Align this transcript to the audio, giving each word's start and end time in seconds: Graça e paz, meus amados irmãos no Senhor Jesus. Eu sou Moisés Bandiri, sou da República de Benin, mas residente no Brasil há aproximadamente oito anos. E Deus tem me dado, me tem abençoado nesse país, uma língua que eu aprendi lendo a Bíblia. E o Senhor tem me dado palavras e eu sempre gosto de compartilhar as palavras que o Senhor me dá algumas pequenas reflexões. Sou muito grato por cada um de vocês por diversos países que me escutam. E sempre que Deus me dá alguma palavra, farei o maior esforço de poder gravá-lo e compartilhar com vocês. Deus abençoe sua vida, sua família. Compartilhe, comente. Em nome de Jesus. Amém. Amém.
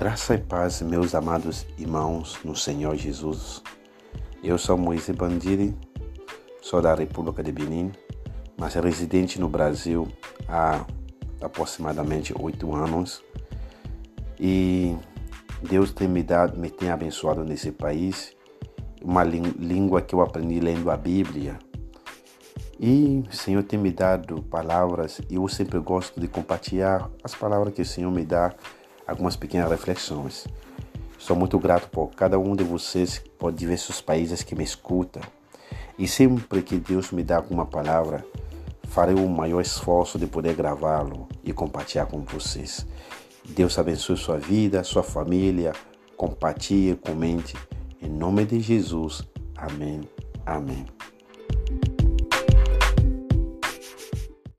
Graça 0.00 0.34
e 0.34 0.38
paz, 0.38 0.80
meus 0.80 1.14
amados 1.14 1.66
irmãos 1.76 2.38
no 2.42 2.56
Senhor 2.56 2.96
Jesus. 2.96 3.62
Eu 4.42 4.56
sou 4.56 4.78
Moisés 4.78 5.14
Bandiri, 5.14 5.76
sou 6.62 6.80
da 6.80 6.94
República 6.94 7.42
de 7.42 7.52
Benin, 7.52 7.92
mas 8.56 8.72
residente 8.76 9.38
no 9.38 9.46
Brasil 9.46 10.08
há 10.48 10.86
aproximadamente 11.42 12.32
oito 12.40 12.74
anos. 12.74 13.22
E 14.38 14.96
Deus 15.68 15.92
tem 15.92 16.08
me 16.08 16.22
dado, 16.22 16.58
me 16.58 16.70
tem 16.70 16.88
abençoado 16.88 17.44
nesse 17.44 17.70
país, 17.70 18.34
uma 19.02 19.22
língua 19.22 20.00
que 20.00 20.14
eu 20.14 20.22
aprendi 20.22 20.60
lendo 20.60 20.90
a 20.90 20.96
Bíblia. 20.96 21.58
E 22.80 23.22
o 23.30 23.36
Senhor 23.36 23.62
tem 23.64 23.78
me 23.78 23.92
dado 23.92 24.42
palavras 24.44 25.20
e 25.28 25.34
eu 25.34 25.46
sempre 25.46 25.78
gosto 25.78 26.18
de 26.18 26.26
compartilhar 26.26 27.10
as 27.22 27.34
palavras 27.34 27.74
que 27.74 27.82
o 27.82 27.86
Senhor 27.86 28.10
me 28.10 28.24
dá 28.24 28.54
algumas 29.10 29.36
pequenas 29.36 29.68
reflexões. 29.70 30.46
Sou 31.18 31.36
muito 31.36 31.58
grato 31.58 31.88
por 31.90 32.10
cada 32.12 32.38
um 32.38 32.56
de 32.56 32.64
vocês 32.64 33.22
por 33.38 33.52
diversos 33.52 34.00
países 34.00 34.42
que 34.42 34.54
me 34.54 34.64
escutam. 34.64 35.22
E 35.98 36.08
sempre 36.08 36.62
que 36.62 36.76
Deus 36.76 37.10
me 37.10 37.22
dá 37.22 37.36
alguma 37.36 37.66
palavra, 37.66 38.24
farei 38.84 39.14
o 39.14 39.28
maior 39.28 39.60
esforço 39.60 40.18
de 40.18 40.26
poder 40.26 40.54
gravá-lo 40.54 41.28
e 41.44 41.52
compartilhar 41.52 42.06
com 42.06 42.20
vocês. 42.20 42.86
Deus 43.44 43.78
abençoe 43.78 44.16
sua 44.16 44.38
vida, 44.38 44.82
sua 44.84 45.02
família. 45.02 45.72
Compartilhe, 46.16 46.96
comente. 46.96 47.56
Em 48.00 48.08
nome 48.08 48.44
de 48.44 48.60
Jesus. 48.60 49.22
Amém. 49.56 50.00
Amém. 50.46 50.99